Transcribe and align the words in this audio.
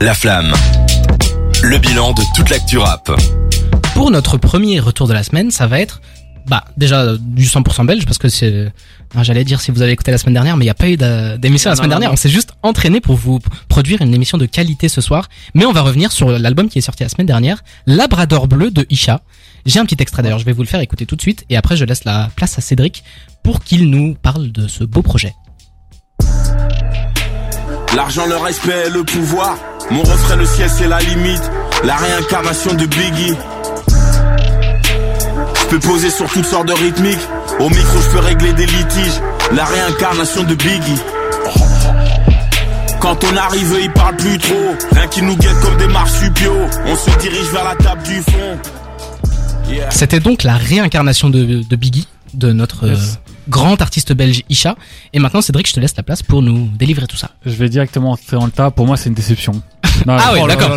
La 0.00 0.12
Flamme. 0.12 0.52
Le 1.62 1.78
bilan 1.78 2.12
de 2.12 2.22
toute 2.34 2.50
l'actu 2.50 2.76
rap. 2.76 3.10
Pour 3.94 4.10
notre 4.10 4.36
premier 4.36 4.78
retour 4.78 5.08
de 5.08 5.14
la 5.14 5.22
semaine, 5.22 5.50
ça 5.50 5.66
va 5.66 5.80
être 5.80 6.02
bah 6.46 6.64
déjà 6.76 7.00
euh, 7.00 7.18
du 7.18 7.44
100% 7.44 7.86
belge 7.86 8.04
parce 8.04 8.18
que 8.18 8.28
c'est 8.28 8.70
j'allais 9.20 9.42
dire 9.42 9.60
si 9.60 9.72
vous 9.72 9.82
avez 9.82 9.90
écouté 9.90 10.12
la 10.12 10.18
semaine 10.18 10.34
dernière 10.34 10.56
mais 10.56 10.64
il 10.64 10.68
n'y 10.68 10.70
a 10.70 10.74
pas 10.74 10.88
eu 10.88 10.96
d'émission 11.38 11.70
la 11.70 11.76
semaine 11.76 11.88
non, 11.88 11.94
dernière 11.94 12.10
non. 12.10 12.14
on 12.14 12.16
s'est 12.16 12.28
juste 12.28 12.52
entraîné 12.62 13.00
pour 13.00 13.16
vous 13.16 13.40
produire 13.68 14.00
une 14.00 14.14
émission 14.14 14.38
de 14.38 14.46
qualité 14.46 14.88
ce 14.88 15.00
soir 15.00 15.28
mais 15.54 15.64
on 15.64 15.72
va 15.72 15.80
revenir 15.80 16.12
sur 16.12 16.30
l'album 16.30 16.68
qui 16.68 16.78
est 16.78 16.82
sorti 16.82 17.02
la 17.02 17.08
semaine 17.08 17.26
dernière 17.26 17.64
Labrador 17.86 18.46
bleu 18.46 18.70
de 18.70 18.86
Isha 18.90 19.22
j'ai 19.64 19.80
un 19.80 19.86
petit 19.86 19.96
extrait 19.98 20.22
d'ailleurs 20.22 20.38
je 20.38 20.44
vais 20.44 20.52
vous 20.52 20.62
le 20.62 20.68
faire 20.68 20.78
écouter 20.78 21.04
tout 21.04 21.16
de 21.16 21.22
suite 21.22 21.44
et 21.50 21.56
après 21.56 21.76
je 21.76 21.84
laisse 21.84 22.04
la 22.04 22.30
place 22.36 22.56
à 22.58 22.60
Cédric 22.60 23.02
pour 23.42 23.64
qu'il 23.64 23.90
nous 23.90 24.14
parle 24.14 24.52
de 24.52 24.68
ce 24.68 24.84
beau 24.84 25.02
projet 25.02 25.34
L'argent, 27.96 28.26
le 28.26 28.36
respect, 28.36 28.90
le 28.90 29.04
pouvoir. 29.04 29.56
Mon 29.90 30.02
refrain, 30.02 30.36
le 30.36 30.46
ciel, 30.46 30.68
c'est 30.68 30.88
la 30.88 30.98
limite. 31.00 31.50
La 31.84 31.96
réincarnation 31.96 32.74
de 32.74 32.86
Biggie. 32.86 33.34
Je 35.60 35.66
peux 35.70 35.80
poser 35.80 36.10
sur 36.10 36.30
toutes 36.30 36.44
sortes 36.46 36.68
de 36.68 36.72
rythmiques. 36.72 37.18
Au 37.60 37.68
micro, 37.68 37.98
je 38.00 38.10
peux 38.10 38.18
régler 38.18 38.52
des 38.52 38.66
litiges. 38.66 39.20
La 39.52 39.64
réincarnation 39.64 40.42
de 40.44 40.54
Biggie. 40.54 41.00
Quand 43.00 43.18
on 43.24 43.36
arrive, 43.36 43.76
ils 43.82 43.90
parlent 43.92 44.16
plus 44.16 44.38
trop. 44.38 44.74
Rien 44.92 45.06
qui 45.08 45.22
nous 45.22 45.36
guette 45.36 45.58
comme 45.62 45.76
des 45.76 45.86
marsupiaux. 45.86 46.56
On 46.86 46.96
se 46.96 47.18
dirige 47.18 47.46
vers 47.52 47.64
la 47.64 47.74
table 47.76 48.02
du 48.02 48.20
fond. 48.22 48.58
Yeah. 49.70 49.90
C'était 49.90 50.20
donc 50.20 50.42
la 50.42 50.54
réincarnation 50.56 51.28
de, 51.30 51.62
de 51.62 51.76
Biggie, 51.76 52.08
de 52.34 52.52
notre 52.52 52.86
Yes. 52.86 52.98
euh, 52.98 53.30
grand 53.48 53.80
artiste 53.82 54.12
belge 54.12 54.42
Isha. 54.48 54.76
Et 55.12 55.18
maintenant, 55.18 55.40
Cédric, 55.40 55.68
je 55.68 55.72
te 55.74 55.80
laisse 55.80 55.96
la 55.96 56.02
place 56.02 56.22
pour 56.22 56.42
nous 56.42 56.68
délivrer 56.68 57.06
tout 57.06 57.16
ça. 57.16 57.30
Je 57.44 57.52
vais 57.52 57.68
directement 57.68 58.12
entrer 58.12 58.36
dans 58.36 58.46
le 58.46 58.52
tas. 58.52 58.70
Pour 58.70 58.86
moi, 58.86 58.96
c'est 58.96 59.08
une 59.08 59.14
déception. 59.14 59.60
Non, 60.06 60.16
Ah 60.18 60.32
Oh 60.40 60.46
là 60.46 60.56
d'accord. 60.56 60.76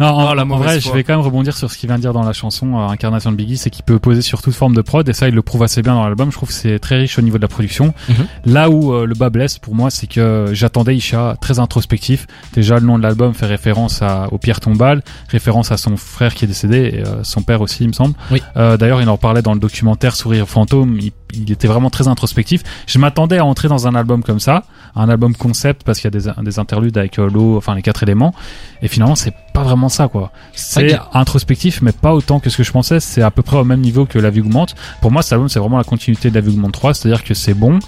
en, 0.00 0.30
Oh, 0.30 0.34
la 0.34 0.42
en 0.42 0.46
vrai, 0.58 0.80
foi. 0.80 0.90
je 0.90 0.96
vais 0.96 1.04
quand 1.04 1.14
même 1.16 1.24
rebondir 1.24 1.56
sur 1.56 1.70
ce 1.70 1.76
qu'il 1.78 1.88
vient 1.88 1.96
de 1.96 2.02
dire 2.02 2.12
dans 2.12 2.22
la 2.22 2.32
chanson 2.32 2.78
euh, 2.78 2.88
Incarnation 2.88 3.30
de 3.32 3.36
Biggie, 3.36 3.56
c'est 3.56 3.70
qu'il 3.70 3.84
peut 3.84 3.98
poser 3.98 4.22
sur 4.22 4.42
toute 4.42 4.54
forme 4.54 4.74
de 4.74 4.82
prod 4.82 5.08
et 5.08 5.12
ça, 5.12 5.28
il 5.28 5.34
le 5.34 5.42
prouve 5.42 5.62
assez 5.62 5.82
bien 5.82 5.94
dans 5.94 6.04
l'album. 6.04 6.30
Je 6.30 6.36
trouve 6.36 6.48
que 6.48 6.54
c'est 6.54 6.78
très 6.78 6.96
riche 6.96 7.18
au 7.18 7.22
niveau 7.22 7.36
de 7.38 7.42
la 7.42 7.48
production. 7.48 7.92
Mhm. 8.08 8.26
Là 8.46 8.70
où 8.70 8.92
euh, 8.92 9.06
le 9.06 9.14
bas 9.14 9.30
blesse 9.30 9.58
pour 9.58 9.74
moi, 9.74 9.90
c'est 9.90 10.06
que 10.06 10.50
j'attendais 10.52 10.96
Isha 10.96 11.36
très 11.40 11.58
introspectif. 11.58 12.26
Déjà, 12.54 12.76
le 12.78 12.86
nom 12.86 12.98
de 12.98 13.02
l'album 13.02 13.34
fait 13.34 13.46
référence 13.46 14.02
à, 14.02 14.28
au 14.32 14.38
Pierre 14.38 14.60
Tombal, 14.60 15.02
référence 15.28 15.72
à 15.72 15.76
son 15.76 15.96
frère 15.96 16.34
qui 16.34 16.44
est 16.44 16.48
décédé, 16.48 16.76
et 16.94 17.06
euh, 17.06 17.22
son 17.24 17.42
père 17.42 17.60
aussi, 17.60 17.84
il 17.84 17.88
me 17.88 17.92
semble. 17.92 18.14
Oui. 18.30 18.42
Euh, 18.56 18.76
D'ailleurs, 18.76 19.02
il 19.02 19.08
en 19.08 19.16
parlait 19.18 19.42
dans 19.42 19.54
le 19.54 19.60
documentaire 19.60 20.16
Sourire 20.16 20.48
fantôme. 20.48 20.98
Il, 21.00 21.12
il 21.32 21.50
était 21.52 21.68
vraiment 21.68 21.90
très 21.90 22.08
introspectif. 22.08 22.62
Je 22.86 22.98
m'attendais 22.98 23.38
à 23.38 23.44
entrer 23.44 23.68
dans 23.68 23.86
un 23.86 23.94
album 23.94 24.22
comme 24.22 24.40
ça, 24.40 24.64
un 24.96 25.08
album 25.08 25.34
concept 25.34 25.82
parce 25.84 26.00
qu'il 26.00 26.12
y 26.12 26.16
a 26.16 26.20
des, 26.20 26.42
des 26.42 26.58
interludes 26.58 26.96
avec 26.98 27.18
euh, 27.18 27.28
l'eau, 27.30 27.56
enfin 27.56 27.74
les 27.74 27.82
quatre 27.82 28.02
éléments. 28.02 28.34
Et 28.82 28.88
finalement, 28.88 29.14
c'est 29.16 29.34
pas 29.52 29.62
vraiment 29.62 29.88
ça, 29.88 30.08
quoi. 30.08 30.32
C'est 30.52 30.94
Ok. 30.94 31.00
introspectif, 31.12 31.82
mais 31.82 31.92
pas 31.92 32.14
autant 32.14 32.40
que 32.40 32.50
ce 32.50 32.56
que 32.56 32.62
je 32.64 32.72
pensais. 32.72 33.00
C'est 33.00 33.22
à 33.22 33.30
peu 33.30 33.42
près 33.42 33.56
au 33.56 33.64
même 33.64 33.80
niveau 33.80 34.06
que 34.06 34.18
La 34.18 34.30
Vie 34.30 34.40
augmente. 34.40 34.74
Pour 35.00 35.10
moi, 35.10 35.22
cet 35.22 35.34
album, 35.34 35.48
c'est 35.48 35.58
vraiment 35.58 35.78
la 35.78 35.84
continuité 35.84 36.30
de 36.30 36.34
La 36.34 36.40
Vie 36.40 36.50
augmente 36.50 36.72
3, 36.72 36.94
c'est-à-dire 36.94 37.24
que 37.24 37.34
c'est 37.34 37.54
bon. 37.54 37.78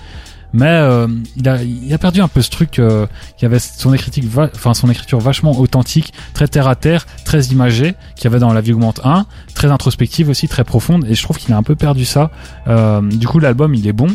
Mais 0.54 0.66
euh, 0.66 1.08
il, 1.38 1.48
a, 1.48 1.62
il 1.62 1.94
a 1.94 1.96
perdu 1.96 2.20
un 2.20 2.28
peu 2.28 2.42
ce 2.42 2.50
truc 2.50 2.78
euh, 2.78 3.06
qui 3.38 3.46
avait 3.46 3.58
son 3.58 3.94
écriture, 3.94 4.50
enfin 4.54 4.74
son 4.74 4.90
écriture 4.90 5.18
vachement 5.18 5.58
authentique, 5.58 6.12
très 6.34 6.46
terre 6.46 6.68
à 6.68 6.74
terre, 6.76 7.06
très 7.24 7.46
imagée, 7.46 7.94
qu'il 8.16 8.24
y 8.24 8.26
avait 8.26 8.38
dans 8.38 8.52
La 8.52 8.60
Vie 8.60 8.74
augmente 8.74 9.00
1, 9.02 9.24
très 9.54 9.68
introspective 9.70 10.28
aussi, 10.28 10.48
très 10.48 10.64
profonde. 10.64 11.06
Et 11.08 11.14
je 11.14 11.22
trouve 11.22 11.38
qu'il 11.38 11.54
a 11.54 11.56
un 11.56 11.62
peu 11.62 11.74
perdu 11.74 12.04
ça. 12.04 12.30
Euh, 12.68 13.00
du 13.00 13.26
coup, 13.26 13.38
l'album, 13.38 13.74
il 13.74 13.88
est 13.88 13.94
bon, 13.94 14.08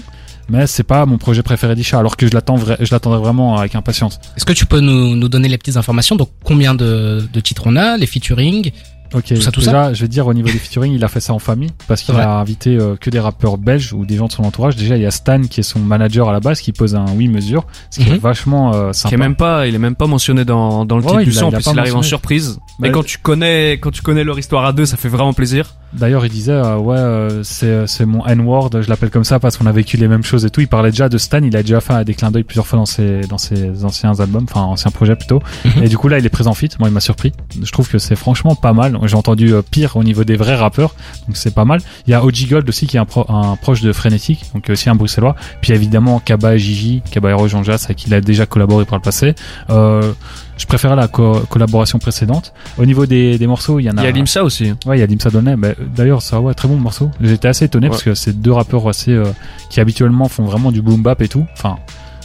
mais 0.50 0.68
c'est 0.68 0.84
pas 0.84 1.06
mon 1.06 1.18
projet 1.18 1.44
préféré 1.44 1.76
d'Isha, 1.76 2.00
alors 2.00 2.18
que 2.18 2.28
je 2.28 2.34
l'attends, 2.34 2.58
je 2.58 2.92
l'attendais 2.94 3.18
vraiment 3.18 3.58
avec 3.58 3.76
impatience. 3.76 4.20
Est-ce 4.36 4.46
que 4.46 4.54
tu 4.54 4.66
peux 4.66 4.80
nous, 4.80 5.16
nous 5.16 5.30
donner 5.30 5.50
les 5.50 5.58
petites 5.58 5.78
informations? 5.78 6.16
Donc, 6.16 6.30
combien 6.44 6.76
de, 6.76 7.28
de 7.32 7.40
titres 7.40 7.64
on 7.66 7.76
a, 7.76 7.98
les 7.98 8.06
featuring 8.06 8.72
Ok, 9.14 9.26
Tout 9.28 9.36
ça, 9.42 9.52
tout 9.52 9.60
déjà, 9.62 9.94
je 9.94 10.02
vais 10.02 10.08
dire 10.08 10.28
au 10.28 10.34
niveau 10.34 10.48
des 10.48 10.58
featuring, 10.58 10.94
il 10.94 11.04
a 11.04 11.08
fait 11.08 11.20
ça 11.20 11.34
en 11.34 11.40
famille 11.40 11.70
parce 11.88 12.02
qu'il 12.02 12.16
Ouais. 12.16 12.22
a 12.22 12.32
invité 12.40 12.78
euh, 12.78 12.96
que 13.00 13.10
des 13.10 13.20
rappeurs 13.20 13.58
belges 13.58 13.94
ou 13.94 14.06
des 14.06 14.16
gens 14.18 14.28
de 14.28 14.32
son 14.32 14.44
entourage. 14.44 14.76
Déjà, 14.76 14.96
il 14.98 15.02
y 15.02 15.06
a 15.06 15.12
Stan 15.12 15.42
qui 15.42 15.60
est 15.62 15.64
son 15.64 15.80
manager 15.80 16.30
à 16.30 16.34
la 16.34 16.40
base 16.40 16.60
qui 16.62 16.72
pose 16.74 16.96
un 16.96 17.06
oui 17.16 17.28
mesure, 17.28 17.66
ce 17.90 18.00
qui 18.00 18.10
Mhm. 18.10 18.16
est 18.16 18.20
vachement 18.20 18.74
euh, 18.74 18.92
Qui 18.92 19.00
sympa. 19.00 19.16
est 19.16 19.18
même 19.18 19.36
pas, 19.36 19.68
il 19.68 19.76
est 19.76 19.80
même 19.80 19.96
pas 19.96 20.08
mentionné 20.08 20.46
dans, 20.46 20.86
dans 20.86 20.98
le 20.98 21.04
Ouais, 21.04 21.12
titre 21.12 21.24
du 21.24 21.32
son, 21.32 21.52
puis 21.52 21.64
pas 21.64 21.72
il 21.72 21.80
arrive 21.80 21.96
en 21.96 22.02
surprise. 22.02 22.60
Bah, 22.80 22.88
Et 22.88 22.92
quand 22.92 23.04
tu 23.06 23.18
connais, 23.18 23.74
quand 23.74 23.92
tu 23.92 24.02
connais 24.02 24.24
leur 24.24 24.38
histoire 24.38 24.66
à 24.66 24.74
deux, 24.74 24.86
ça 24.86 24.98
fait 24.98 25.10
vraiment 25.10 25.34
plaisir. 25.34 25.76
D'ailleurs, 25.94 26.26
il 26.26 26.32
disait 26.32 26.52
euh, 26.52 26.76
ouais, 26.78 27.40
c'est 27.44 27.88
c'est 27.88 28.06
mon 28.06 28.26
N-word, 28.26 28.70
je 28.82 28.90
l'appelle 28.90 29.10
comme 29.10 29.24
ça 29.24 29.40
parce 29.40 29.56
qu'on 29.58 29.66
a 29.68 29.72
vécu 29.72 29.96
les 29.98 30.08
mêmes 30.10 30.24
choses 30.24 30.46
et 30.46 30.50
tout. 30.50 30.60
Il 30.62 30.68
parlait 30.68 30.92
déjà 30.92 31.08
de 31.08 31.18
Stan, 31.18 31.40
il 31.42 31.56
a 31.56 31.62
déjà 31.64 31.80
fait 31.80 32.04
des 32.04 32.14
clins 32.14 32.30
d'œil 32.30 32.44
plusieurs 32.44 32.68
fois 32.68 32.78
dans 32.78 32.86
ses 32.86 33.22
dans 33.22 33.38
ses 33.38 33.86
anciens 33.86 34.20
albums, 34.20 34.46
enfin 34.50 34.62
anciens 34.62 34.92
projets 34.92 35.16
plutôt. 35.16 35.42
Mhm. 35.66 35.84
Et 35.84 35.88
du 35.88 35.98
coup 35.98 36.10
là, 36.10 36.20
il 36.20 36.26
est 36.26 36.30
présent 36.30 36.54
fit. 36.54 36.70
Moi, 36.80 36.90
il 36.90 36.94
m'a 36.94 37.00
surpris. 37.00 37.32
Je 37.64 37.72
trouve 37.72 37.88
que 37.90 37.98
c'est 38.00 38.16
franchement 38.18 38.54
pas 38.56 38.74
mal. 38.74 38.97
J'ai 39.06 39.16
entendu 39.16 39.54
euh, 39.54 39.62
pire 39.62 39.96
au 39.98 40.04
niveau 40.04 40.24
des 40.24 40.36
vrais 40.36 40.56
rappeurs, 40.56 40.96
donc 41.28 41.38
c'est 41.38 41.54
pas 41.54 41.66
mal. 41.66 41.82
Il 42.08 42.12
y 42.12 42.14
a 42.14 42.24
OG 42.24 42.48
Gold 42.50 42.68
aussi 42.70 42.88
qui 42.88 42.98
est 42.98 43.00
un, 43.00 43.06
pro- 43.06 43.26
un 43.30 43.56
proche 43.58 43.82
de 43.82 43.92
Frenetic, 43.94 44.46
donc 44.54 44.70
aussi 44.70 44.90
un 44.90 44.96
bruxellois. 44.96 45.36
Puis 45.62 45.74
évidemment 45.74 46.20
Kaba 46.24 46.56
et 46.56 46.60
Gigi, 46.60 47.02
Kaba 47.12 47.30
Hero 47.32 47.48
Jean 47.48 47.64
Jass, 47.64 47.86
avec 47.86 47.98
qui 47.98 48.08
il 48.08 48.14
a 48.14 48.22
déjà 48.22 48.46
collaboré 48.46 48.86
par 48.86 48.98
le 48.98 49.04
passé. 49.04 49.36
Euh, 49.70 50.14
je 50.58 50.66
préférais 50.66 50.96
la 50.96 51.08
co- 51.08 51.40
collaboration 51.50 52.00
précédente. 52.00 52.52
Au 52.80 52.86
niveau 52.86 53.06
des, 53.06 53.38
des 53.38 53.46
morceaux, 53.48 53.80
il 53.80 53.84
y 53.84 53.90
en 53.92 53.98
a. 53.98 54.02
Il 54.02 54.06
y 54.06 54.08
a 54.08 54.12
Limsa 54.12 54.44
aussi. 54.44 54.74
Ouais, 54.88 54.98
il 54.98 55.00
y 55.00 55.04
a 55.04 55.06
Limsa 55.06 55.30
Donnet. 55.30 55.56
Bah, 55.56 55.70
D'ailleurs, 55.96 56.24
ça, 56.24 56.42
ouais, 56.42 56.56
très 56.56 56.68
bon 56.68 56.78
morceau. 56.78 57.12
J'étais 57.22 57.48
assez 57.48 57.66
étonné 57.66 57.86
Ouais. 57.88 57.92
parce 57.92 58.02
que 58.04 58.16
c'est 58.16 58.42
deux 58.42 58.52
rappeurs 58.54 58.88
assez 58.88 59.12
euh, 59.12 59.26
qui 59.70 59.80
habituellement 59.80 60.28
font 60.28 60.46
vraiment 60.46 60.72
du 60.72 60.82
boom 60.82 61.04
bap 61.04 61.22
et 61.22 61.28
tout. 61.28 61.46
Enfin, 61.54 61.76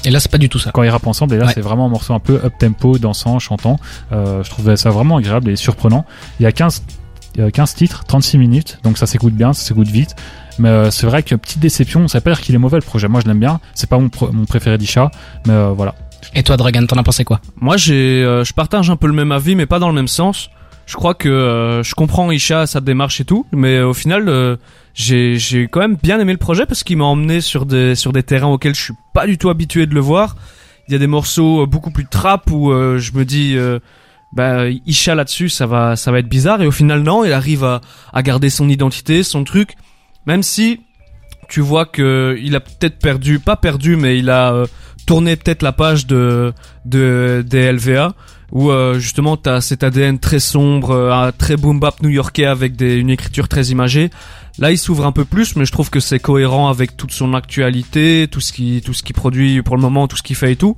Et 0.05 0.11
là, 0.11 0.19
c'est 0.21 0.31
pas 0.31 0.39
du 0.39 0.49
tout 0.49 0.59
ça. 0.59 0.71
quand 0.73 0.83
ils 0.83 0.89
rappent 0.91 1.07
ensemble, 1.07 1.35
et 1.35 1.39
là, 1.39 1.47
Ouais. 1.47 1.53
c'est 1.55 1.61
vraiment 1.61 1.87
un 1.87 1.89
morceau 1.89 2.13
un 2.15 2.19
peu 2.19 2.41
up 2.45 2.53
tempo, 2.59 2.99
dansant, 2.99 3.39
chantant. 3.39 3.79
Euh, 4.13 4.43
je 4.43 4.51
trouvais 4.51 4.77
ça 4.77 4.91
vraiment 4.91 5.17
agréable 5.19 5.49
et 5.51 5.57
surprenant. 5.57 6.05
Il 6.41 6.43
y 6.43 6.47
a 6.47 6.53
15, 6.53 6.83
euh, 7.39 7.51
15 7.51 7.75
titres, 7.75 8.05
36 8.07 8.39
minutes, 8.39 8.79
donc 8.83 8.99
ça 8.99 9.07
s'écoute 9.07 9.35
bien, 9.35 9.53
ça 9.53 9.63
s'écoute 9.65 9.89
vite. 9.89 10.15
Mais 10.59 10.69
euh, 10.69 10.91
c'est 10.91 11.07
vrai 11.07 11.23
que 11.23 11.35
petite 11.35 11.61
déception, 11.61 12.07
ça 12.09 12.19
veut 12.19 12.23
pas 12.23 12.31
dire 12.33 12.41
qu'il 12.41 12.55
est 12.55 12.59
mauvais 12.59 12.77
le 12.79 12.83
projet. 12.85 13.09
Moi, 13.09 13.21
je 13.23 13.27
l'aime 13.27 13.39
bien. 13.41 13.61
C'est 13.75 13.89
pas 13.89 13.99
mon 13.99 14.11
préféré 14.47 14.77
d'Isha, 14.77 15.11
mais 15.47 15.53
euh, 15.55 15.69
voilà. 15.75 15.95
Et 16.35 16.43
toi, 16.43 16.57
Dragan, 16.57 16.87
t'en 16.87 16.97
as 16.97 17.03
pensé 17.03 17.25
quoi? 17.25 17.41
Moi, 17.61 17.77
j'ai, 17.77 18.23
euh, 18.23 18.45
je 18.45 18.53
partage 18.53 18.91
un 18.91 18.97
peu 18.97 19.07
le 19.07 19.13
même 19.13 19.33
avis, 19.33 19.55
mais 19.57 19.67
pas 19.67 19.79
dans 19.79 19.89
le 19.89 19.95
même 19.95 20.09
sens. 20.09 20.51
Je 20.87 20.95
crois 20.95 21.15
que 21.15 21.29
euh, 21.29 21.83
je 21.83 21.95
comprends 21.95 22.31
Isha, 22.31 22.67
sa 22.67 22.81
démarche 22.81 23.21
et 23.21 23.25
tout, 23.25 23.47
mais 23.53 23.81
au 23.81 23.95
final, 23.95 24.29
euh, 24.29 24.57
j'ai, 24.95 25.39
j'ai 25.39 25.69
quand 25.69 25.81
même 25.81 25.97
bien 26.03 26.19
aimé 26.21 26.33
le 26.33 26.39
projet 26.39 26.67
parce 26.67 26.85
qu'il 26.85 26.99
m'a 26.99 27.05
emmené 27.05 27.41
sur 27.41 27.67
des, 27.67 27.95
sur 27.95 28.13
des 28.13 28.23
terrains 28.23 28.49
auxquels 28.49 28.75
je 28.75 28.83
suis 28.83 28.95
pas 29.15 29.27
du 29.27 29.39
tout 29.39 29.49
habitué 29.49 29.87
de 29.87 29.95
le 29.95 30.01
voir. 30.01 30.37
Il 30.89 30.93
y 30.93 30.95
a 30.97 30.99
des 30.99 31.07
morceaux 31.07 31.63
euh, 31.63 31.67
beaucoup 31.67 31.91
plus 31.91 32.07
trap 32.07 32.51
où 32.51 32.73
euh, 32.73 32.99
je 32.99 33.13
me 33.13 33.25
dis, 33.25 33.57
euh, 33.57 33.79
bah 34.33 34.69
Isha 34.87 35.15
là-dessus, 35.15 35.49
ça 35.49 35.67
va, 35.67 35.97
ça 35.97 36.11
va 36.11 36.19
être 36.19 36.29
bizarre. 36.29 36.61
Et 36.63 36.67
au 36.67 36.73
final, 36.73 37.03
non, 37.03 37.25
il 37.25 37.33
arrive 37.33 37.65
à, 37.65 37.81
à 38.13 38.23
garder 38.23 38.51
son 38.51 38.69
identité, 38.69 39.23
son 39.23 39.45
truc, 39.45 39.75
même 40.27 40.43
si 40.43 40.81
tu 41.49 41.61
vois 41.61 41.87
que 41.87 42.39
il 42.41 42.57
a 42.57 42.61
peut-être 42.61 42.99
perdu, 42.99 43.39
pas 43.39 43.57
perdu, 43.57 43.97
mais 43.97 44.19
il 44.19 44.31
a 44.31 44.53
euh, 44.53 44.67
tourné 45.07 45.37
peut-être 45.37 45.63
la 45.63 45.73
page 45.73 46.07
de 46.07 46.53
de 46.85 47.45
des 47.47 47.73
LVA 47.73 48.15
où 48.53 48.71
euh, 48.71 48.99
justement 48.99 49.37
t'as 49.37 49.61
cet 49.61 49.83
ADN 49.83 50.19
très 50.19 50.39
sombre, 50.41 50.91
euh, 50.93 51.11
un 51.13 51.33
très 51.33 51.57
boom 51.57 51.81
bap 51.81 52.03
new-yorkais 52.03 52.45
avec 52.47 52.77
des, 52.77 52.95
une 52.97 53.11
écriture 53.11 53.49
très 53.49 53.65
imagée. 53.67 54.11
Là, 54.59 54.71
il 54.71 54.77
s'ouvre 54.79 55.07
un 55.07 55.13
peu 55.13 55.25
plus, 55.25 55.57
mais 55.57 55.65
je 55.65 55.73
trouve 55.73 55.89
que 55.89 55.99
c'est 56.01 56.19
cohérent 56.21 56.69
avec 56.69 56.97
toute 56.97 57.11
son 57.13 57.33
actualité, 57.33 58.29
tout 58.31 58.41
ce 58.41 58.53
qui 58.53 58.83
tout 58.85 58.93
ce 58.93 59.03
qu'il 59.03 59.15
produit 59.15 59.63
pour 59.63 59.77
le 59.77 59.83
moment, 59.83 60.07
tout 60.09 60.17
ce 60.17 60.23
qu'il 60.23 60.37
fait 60.37 60.53
et 60.53 60.57
tout. 60.57 60.77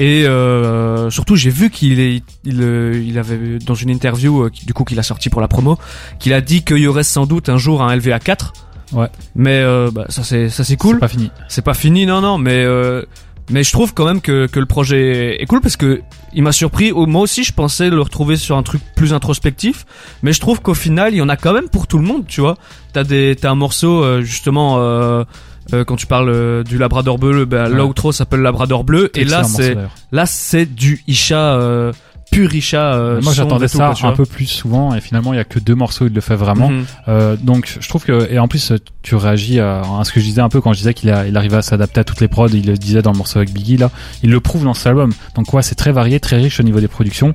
Et 0.00 0.26
euh, 0.26 1.08
surtout, 1.10 1.36
j'ai 1.36 1.50
vu 1.50 1.70
qu'il 1.70 2.00
est, 2.00 2.22
il, 2.44 2.62
euh, 2.62 3.00
il 3.06 3.16
avait 3.18 3.58
dans 3.64 3.74
une 3.76 3.90
interview, 3.90 4.44
euh, 4.44 4.48
qui- 4.50 4.66
du 4.66 4.72
coup 4.72 4.82
qu'il 4.84 4.98
a 4.98 5.02
sorti 5.04 5.28
pour 5.30 5.40
la 5.40 5.46
promo, 5.46 5.78
qu'il 6.18 6.32
a 6.32 6.40
dit 6.40 6.64
qu'il 6.64 6.78
y 6.78 6.86
aurait 6.88 7.04
sans 7.04 7.26
doute 7.26 7.48
un 7.48 7.58
jour 7.58 7.80
un 7.82 7.94
LVA 7.94 8.18
4. 8.18 8.54
Ouais. 8.92 9.06
Mais 9.36 9.58
euh, 9.60 9.90
bah, 9.92 10.06
ça 10.08 10.24
c'est 10.24 10.48
ça 10.48 10.64
c'est 10.64 10.76
cool. 10.76 10.94
C'est 10.94 11.00
pas 11.00 11.08
fini. 11.08 11.30
C'est 11.48 11.62
pas 11.62 11.74
fini, 11.74 12.06
non, 12.06 12.20
non, 12.22 12.38
mais 12.38 12.64
euh, 12.64 13.02
mais 13.50 13.62
je 13.62 13.72
trouve 13.72 13.92
quand 13.94 14.06
même 14.06 14.20
que, 14.20 14.46
que 14.46 14.58
le 14.60 14.66
projet 14.66 15.40
est 15.42 15.46
cool 15.46 15.60
parce 15.60 15.76
que 15.76 16.00
il 16.32 16.42
m'a 16.42 16.52
surpris. 16.52 16.92
Moi 16.92 17.20
aussi, 17.22 17.44
je 17.44 17.52
pensais 17.52 17.90
le 17.90 18.00
retrouver 18.00 18.36
sur 18.36 18.56
un 18.56 18.62
truc 18.62 18.80
plus 18.96 19.12
introspectif, 19.12 19.84
mais 20.22 20.32
je 20.32 20.40
trouve 20.40 20.60
qu'au 20.60 20.74
final, 20.74 21.12
il 21.14 21.18
y 21.18 21.22
en 21.22 21.28
a 21.28 21.36
quand 21.36 21.52
même 21.52 21.68
pour 21.68 21.86
tout 21.86 21.98
le 21.98 22.04
monde, 22.04 22.24
tu 22.26 22.40
vois. 22.40 22.56
T'as 22.92 23.04
des, 23.04 23.36
t'as 23.40 23.50
un 23.50 23.54
morceau 23.54 24.02
euh, 24.02 24.22
justement 24.22 24.76
euh, 24.78 25.24
euh, 25.72 25.84
quand 25.84 25.96
tu 25.96 26.06
parles 26.06 26.28
euh, 26.30 26.62
du 26.62 26.76
Labrador 26.78 27.18
bleu, 27.18 27.44
bah, 27.44 27.64
Ouais. 27.64 27.70
l'outro 27.76 28.12
s'appelle 28.12 28.40
Labrador 28.40 28.84
bleu, 28.84 29.10
et 29.14 29.24
là 29.24 29.44
c'est 29.44 29.76
là 30.12 30.26
c'est 30.26 30.66
du 30.66 31.02
Isha 31.06 31.54
euh, 31.54 31.92
pur 32.30 32.54
Isha. 32.54 32.94
euh, 32.94 33.20
Moi, 33.22 33.32
j'attendais 33.32 33.68
ça 33.68 33.92
quoi, 33.98 34.08
un 34.08 34.12
peu 34.12 34.24
plus 34.24 34.46
souvent 34.46 34.94
et 34.94 35.00
finalement, 35.00 35.32
il 35.32 35.36
y 35.36 35.40
a 35.40 35.44
que 35.44 35.58
deux 35.58 35.74
morceaux, 35.74 36.06
il 36.06 36.12
le 36.14 36.20
fait 36.20 36.36
vraiment. 36.36 36.70
Mhm. 36.70 36.84
Euh, 37.08 37.36
donc 37.36 37.76
je 37.80 37.88
trouve 37.88 38.04
que 38.04 38.30
et 38.30 38.38
en 38.38 38.48
plus 38.48 38.72
tu 39.02 39.14
réagis 39.14 39.60
à, 39.60 39.80
à 39.80 40.04
ce 40.04 40.12
que 40.12 40.20
je 40.20 40.24
disais 40.24 40.40
un 40.40 40.48
peu 40.48 40.60
quand 40.60 40.72
je 40.72 40.78
disais 40.78 40.94
qu'il 40.94 41.10
a, 41.10 41.26
il 41.26 41.36
arrivait 41.36 41.56
à 41.58 41.62
s'adapter 41.62 42.00
à 42.00 42.04
toutes 42.04 42.20
les 42.20 42.28
prods 42.28 42.48
il 42.48 42.66
le 42.66 42.76
disait 42.76 43.02
dans 43.02 43.12
le 43.12 43.18
morceau 43.18 43.38
avec 43.38 43.52
Biggie 43.52 43.76
là 43.76 43.90
il 44.22 44.30
le 44.30 44.40
prouve 44.40 44.64
dans 44.64 44.74
cet 44.74 44.86
album 44.88 45.12
donc 45.34 45.52
ouais 45.52 45.62
c'est 45.62 45.74
très 45.74 45.92
varié 45.92 46.20
très 46.20 46.36
riche 46.36 46.58
au 46.60 46.62
niveau 46.62 46.80
des 46.80 46.88
productions 46.88 47.34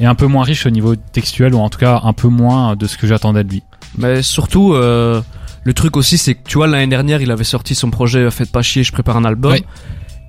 et 0.00 0.06
un 0.06 0.14
peu 0.14 0.26
moins 0.26 0.44
riche 0.44 0.66
au 0.66 0.70
niveau 0.70 0.94
textuel 0.96 1.54
ou 1.54 1.58
en 1.58 1.70
tout 1.70 1.78
cas 1.78 2.00
un 2.04 2.12
peu 2.12 2.28
moins 2.28 2.76
de 2.76 2.86
ce 2.86 2.98
que 2.98 3.06
j'attendais 3.06 3.44
de 3.44 3.50
lui 3.50 3.62
Mais 3.96 4.20
surtout, 4.22 4.74
euh, 4.74 5.22
le 5.64 5.72
truc 5.74 5.96
aussi, 5.96 6.18
c'est 6.18 6.34
que 6.34 6.46
tu 6.46 6.58
vois, 6.58 6.66
l'année 6.66 6.86
dernière, 6.86 7.22
il 7.22 7.30
avait 7.30 7.44
sorti 7.44 7.74
son 7.74 7.90
projet 7.90 8.18
euh, 8.20 8.30
Faites 8.30 8.52
pas 8.52 8.60
chier, 8.62 8.82
je 8.84 8.92
prépare 8.92 9.16
un 9.16 9.24
album. 9.24 9.52
Ouais. 9.52 9.64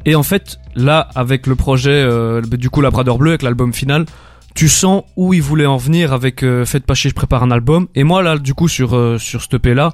Et 0.08 0.16
en 0.16 0.24
fait, 0.24 0.58
là, 0.74 1.10
avec 1.16 1.48
le 1.48 1.56
projet, 1.56 1.92
euh, 1.92 2.42
du 2.42 2.70
coup, 2.70 2.80
Labrador 2.80 3.18
Bleu, 3.18 3.32
avec 3.32 3.42
l'album 3.42 3.74
final, 3.74 4.06
tu 4.56 4.70
sens 4.70 5.04
où 5.18 5.34
il 5.34 5.42
voulait 5.42 5.66
en 5.66 5.76
venir 5.76 6.14
avec 6.14 6.44
euh, 6.44 6.66
Faites 6.66 6.86
pas 6.86 6.94
chier, 6.94 7.10
je 7.10 7.16
prépare 7.16 7.44
un 7.44 7.52
album. 7.52 7.88
Et 7.94 8.06
moi 8.06 8.24
là, 8.24 8.38
du 8.38 8.54
coup, 8.54 8.70
sur 8.70 8.96
euh, 8.96 9.18
sur 9.18 9.42
ce 9.42 9.54
EP 9.58 9.74
là, 9.74 9.92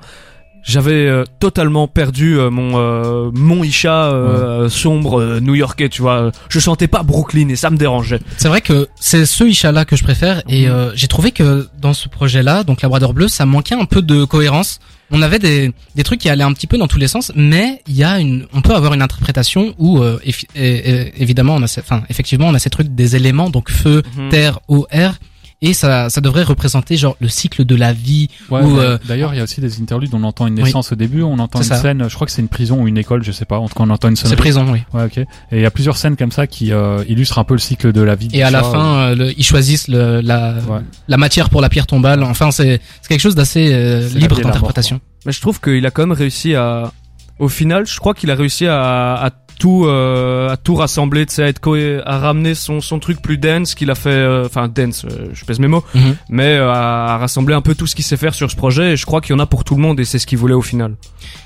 j'avais 0.63 1.05
euh, 1.07 1.23
totalement 1.39 1.87
perdu 1.87 2.37
euh, 2.39 2.49
mon 2.49 2.73
euh, 2.79 3.29
mon 3.33 3.63
Isha 3.63 4.05
euh, 4.11 4.69
sombre 4.69 5.19
euh, 5.19 5.39
new-yorkais, 5.39 5.89
tu 5.89 6.01
vois. 6.01 6.31
Je 6.49 6.59
sentais 6.59 6.87
pas 6.87 7.03
Brooklyn 7.03 7.49
et 7.49 7.55
ça 7.55 7.69
me 7.69 7.77
dérangeait. 7.77 8.19
C'est 8.37 8.47
vrai 8.47 8.61
que 8.61 8.87
c'est 8.99 9.25
ce 9.25 9.43
Isha-là 9.43 9.85
que 9.85 9.95
je 9.95 10.03
préfère 10.03 10.41
et 10.47 10.67
euh, 10.69 10.91
j'ai 10.95 11.07
trouvé 11.07 11.31
que 11.31 11.67
dans 11.81 11.93
ce 11.93 12.07
projet-là, 12.09 12.63
donc 12.63 12.81
Labrador 12.81 13.13
Bleu, 13.13 13.27
ça 13.27 13.45
manquait 13.45 13.75
un 13.75 13.85
peu 13.85 14.01
de 14.01 14.23
cohérence. 14.23 14.79
On 15.11 15.21
avait 15.21 15.37
des, 15.37 15.71
des 15.95 16.03
trucs 16.03 16.21
qui 16.21 16.29
allaient 16.29 16.43
un 16.45 16.53
petit 16.53 16.65
peu 16.65 16.77
dans 16.77 16.87
tous 16.87 16.97
les 16.97 17.07
sens, 17.09 17.31
mais 17.35 17.81
il 17.87 17.95
y 17.95 18.03
a 18.03 18.19
une, 18.19 18.47
on 18.53 18.61
peut 18.61 18.73
avoir 18.73 18.93
une 18.93 19.01
interprétation 19.01 19.75
où 19.77 19.99
euh, 20.01 20.17
et- 20.23 20.33
et- 20.55 21.21
évidemment 21.21 21.55
on 21.55 21.61
a, 21.61 21.65
enfin 21.79 22.03
effectivement 22.09 22.47
on 22.47 22.53
a 22.55 22.59
ces 22.59 22.71
trucs 22.71 22.87
des 22.95 23.15
éléments 23.15 23.49
donc 23.51 23.69
feu, 23.69 24.01
Mhm. 24.17 24.29
terre, 24.29 24.59
eau, 24.69 24.87
air 24.89 25.19
et 25.63 25.73
ça, 25.73 26.09
ça 26.09 26.21
devrait 26.21 26.43
représenter 26.43 26.95
genre 26.97 27.15
le 27.19 27.27
cycle 27.29 27.65
de 27.65 27.75
la 27.75 27.91
vie 27.93 28.27
Ouais, 28.51 28.61
euh, 28.63 28.97
D'ailleurs, 29.07 29.33
il 29.33 29.37
y 29.37 29.39
a 29.39 29.43
aussi 29.43 29.61
des 29.61 29.81
interludes. 29.81 30.11
On 30.13 30.23
entend 30.23 30.45
une 30.45 30.55
Oui. 30.55 30.63
naissance 30.63 30.91
au 30.91 30.95
début, 30.95 31.23
on 31.23 31.39
entend 31.39 31.59
une 31.59 31.63
C'est 31.63 31.69
ça. 31.75 31.81
scène. 31.81 32.05
Je 32.07 32.13
crois 32.13 32.27
que 32.27 32.31
c'est 32.33 32.41
une 32.41 32.47
prison 32.49 32.81
ou 32.81 32.87
une 32.87 32.97
école, 32.97 33.23
je 33.23 33.31
sais 33.31 33.45
pas. 33.45 33.57
En 33.57 33.67
tout 33.67 33.73
cas, 33.75 33.83
on 33.83 33.89
entend 33.89 34.09
une 34.09 34.15
c'est 34.15 34.23
sonnerie. 34.23 34.37
prison, 34.37 34.67
oui. 34.71 34.83
Ouais, 34.93 35.05
ok. 35.05 35.17
Et 35.17 35.27
il 35.53 35.61
y 35.61 35.65
a 35.65 35.71
plusieurs 35.71 35.97
scènes 35.97 36.17
comme 36.17 36.31
ça 36.31 36.45
qui 36.47 36.71
euh, 36.71 37.03
illustrent 37.07 37.39
un 37.39 37.43
peu 37.45 37.53
le 37.55 37.59
cycle 37.59 37.91
de 37.93 38.01
la 38.01 38.15
vie. 38.15 38.27
Et 38.33 38.43
à 38.43 38.51
la 38.51 38.61
fin, 38.61 38.95
euh, 38.97 39.15
le- 39.15 39.39
ils 39.39 39.43
choisissent 39.43 39.87
le, 39.87 40.21
la, 40.21 40.53
Ouais. 40.69 40.79
la 41.07 41.17
matière 41.17 41.49
pour 41.49 41.61
la 41.61 41.69
pierre 41.69 41.87
tombale. 41.87 42.21
Enfin, 42.23 42.51
c'est 42.51 42.81
c'est 43.01 43.07
quelque 43.09 43.21
chose 43.21 43.35
d'assez 43.35 43.73
euh, 43.73 44.07
C'est 44.09 44.19
libre 44.19 44.35
d'interprétation. 44.41 44.99
Mais 45.25 45.31
je 45.31 45.39
trouve 45.41 45.61
qu'il 45.61 45.85
a 45.85 45.91
quand 45.91 46.01
même 46.05 46.11
réussi 46.17 46.53
à, 46.55 46.91
au 47.39 47.47
final, 47.47 47.85
je 47.87 47.97
crois 47.99 48.13
qu'il 48.13 48.29
a 48.31 48.35
réussi 48.35 48.67
à, 48.67 49.13
à 49.15 49.29
tout, 49.59 49.85
euh, 49.85 50.49
à 50.49 50.57
tout 50.57 50.75
rassembler, 50.75 51.25
tu 51.25 51.35
sais, 51.35 51.43
à 51.43 51.47
être 51.47 51.61
à 52.05 52.19
ramener 52.19 52.55
son, 52.55 52.81
son 52.81 52.99
truc 52.99 53.21
plus 53.21 53.37
dense 53.37 53.73
qu'il 53.75 53.89
a 53.91 53.95
fait, 53.95 54.09
euh, 54.09 54.45
enfin 54.45 54.67
dense, 54.67 55.05
euh, 55.05 55.27
je 55.33 55.45
pèse 55.45 55.59
mes 55.59 55.67
mots, 55.67 55.83
Mhm. 55.95 56.15
mais 56.29 56.55
euh, 56.57 56.71
à, 56.71 57.13
à 57.13 57.17
rassembler 57.17 57.53
un 57.55 57.61
peu 57.61 57.73
tout 57.75 57.87
ce 57.87 57.95
qu'il 57.95 58.03
sait 58.05 58.17
faire 58.17 58.33
sur 58.33 58.51
ce 58.51 58.55
projet. 58.55 58.93
Et 58.93 58.97
je 58.97 59.05
crois 59.05 59.21
qu'il 59.21 59.31
y 59.33 59.35
en 59.35 59.39
a 59.39 59.45
pour 59.45 59.63
tout 59.63 59.75
le 59.75 59.81
monde 59.81 59.99
et 59.99 60.05
c'est 60.05 60.19
ce 60.19 60.27
qu'il 60.27 60.37
voulait 60.37 60.53
au 60.53 60.61
final. 60.61 60.95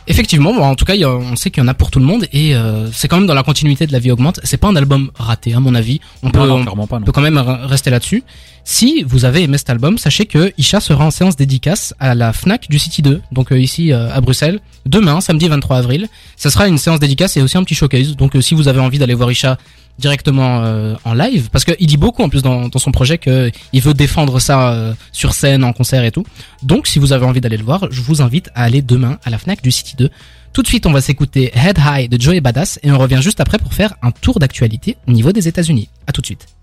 Effectivement, 0.08 0.54
bon, 0.54 0.64
en 0.64 0.76
tout 0.76 0.86
cas, 0.86 0.96
il 0.96 1.02
y 1.02 1.04
a- 1.04 1.10
on 1.10 1.36
sait 1.36 1.52
qu'il 1.52 1.62
y 1.62 1.66
en 1.66 1.68
a 1.68 1.74
pour 1.74 1.92
tout 1.92 2.00
le 2.00 2.06
monde 2.06 2.26
et 2.34 2.56
euh, 2.56 2.90
c'est 2.92 3.08
quand 3.08 3.18
même 3.18 3.28
dans 3.28 3.34
la 3.34 3.44
continuité 3.44 3.86
de 3.88 3.92
La 3.92 4.00
Vie 4.00 4.12
augmente. 4.12 4.40
C'est 4.44 4.58
pas 4.58 4.68
un 4.70 4.76
album 4.76 5.12
raté, 5.16 5.54
à 5.54 5.60
mon 5.60 5.76
avis. 5.76 6.00
On 6.24 6.32
peut, 6.32 6.40
Non, 6.40 6.46
non, 6.48 6.56
on 6.56 6.62
clairement 6.64 6.88
pas. 6.88 7.00
Non. 7.00 7.06
peut 7.06 7.12
quand 7.12 7.22
même 7.22 7.38
re- 7.38 7.66
rester 7.66 7.90
là-dessus. 7.90 8.24
Si 8.64 9.04
vous 9.08 9.24
avez 9.24 9.44
aimé 9.44 9.58
cet 9.58 9.70
album, 9.70 9.98
sachez 9.98 10.26
que 10.26 10.52
Isha 10.58 10.82
sera 10.82 11.06
en 11.06 11.12
séance 11.12 11.38
dédicace 11.38 11.94
à 12.00 12.16
la 12.16 12.34
Fnac 12.34 12.68
du 12.70 12.80
City 12.80 13.02
2, 13.02 13.22
donc 13.32 13.52
euh, 13.54 13.60
ici 13.60 13.94
euh, 13.94 14.10
à 14.14 14.20
Bruxelles, 14.20 14.60
demain, 14.86 15.22
samedi 15.22 15.48
23 15.48 15.78
avril. 15.78 16.08
Ça 16.36 16.50
sera 16.50 16.68
une 16.68 16.78
séance 16.78 17.00
dédicace 17.00 17.38
et 17.38 17.42
aussi 17.42 17.58
un 17.58 17.64
petit 17.64 17.76
showcase. 17.76 17.97
Donc 18.04 18.36
euh, 18.36 18.42
si 18.42 18.54
vous 18.56 18.68
avez 18.68 18.80
envie 18.80 19.00
d'aller 19.00 19.14
voir 19.14 19.32
Isha 19.32 19.58
directement 20.00 20.62
euh, 20.64 20.96
en 21.06 21.14
live, 21.14 21.50
parce 21.52 21.66
qu'il 21.66 21.88
dit 21.88 21.98
beaucoup 21.98 22.22
en 22.22 22.30
plus 22.30 22.42
dans, 22.44 22.70
son 22.76 22.92
projet 22.92 23.18
que 23.18 23.52
il 23.74 23.82
veut 23.82 23.94
défendre 23.94 24.40
ça 24.40 24.72
euh, 24.72 24.94
sur 25.12 25.34
scène, 25.34 25.64
en 25.64 25.74
concert 25.74 26.04
et 26.04 26.12
tout. 26.12 26.24
Donc 26.64 26.88
si 26.88 27.00
vous 27.00 27.14
avez 27.14 27.26
envie 27.26 27.42
d'aller 27.42 27.58
le 27.58 27.64
voir, 27.64 27.88
je 27.90 28.02
vous 28.02 28.22
invite 28.22 28.50
à 28.54 28.64
aller 28.64 28.82
demain 28.82 29.18
à 29.24 29.30
la 29.30 29.38
Fnac 29.38 29.62
du 29.62 29.72
City 29.72 29.96
2. 29.98 30.10
Tout 30.54 30.62
de 30.62 30.68
suite, 30.68 30.86
on 30.86 30.92
va 30.92 31.02
s'écouter 31.02 31.52
Head 31.54 31.78
High 31.80 32.10
de 32.10 32.20
Joey 32.20 32.42
Badass 32.42 32.80
et 32.82 32.92
on 32.92 32.98
revient 32.98 33.20
juste 33.22 33.40
après 33.40 33.58
pour 33.58 33.74
faire 33.74 33.94
un 34.02 34.12
tour 34.12 34.40
d'actualité 34.40 34.98
au 35.08 35.12
niveau 35.12 35.32
des 35.32 35.48
États-Unis. 35.48 35.90
À 36.08 36.12
tout 36.12 36.22
de 36.22 36.26
suite. 36.26 36.57